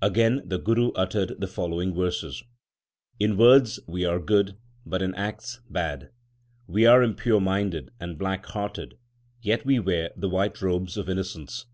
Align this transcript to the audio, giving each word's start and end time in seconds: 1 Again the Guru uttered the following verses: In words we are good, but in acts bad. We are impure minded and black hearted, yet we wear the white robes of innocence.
1 0.00 0.10
Again 0.10 0.42
the 0.44 0.58
Guru 0.58 0.90
uttered 0.96 1.40
the 1.40 1.46
following 1.46 1.94
verses: 1.94 2.42
In 3.20 3.36
words 3.36 3.78
we 3.86 4.04
are 4.04 4.18
good, 4.18 4.56
but 4.84 5.02
in 5.02 5.14
acts 5.14 5.60
bad. 5.70 6.10
We 6.66 6.84
are 6.84 7.00
impure 7.00 7.38
minded 7.40 7.92
and 8.00 8.18
black 8.18 8.44
hearted, 8.46 8.98
yet 9.40 9.64
we 9.64 9.78
wear 9.78 10.10
the 10.16 10.28
white 10.28 10.60
robes 10.62 10.96
of 10.96 11.08
innocence. 11.08 11.66